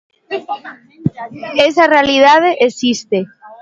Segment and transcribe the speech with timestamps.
[1.67, 3.19] Esa realidade existe.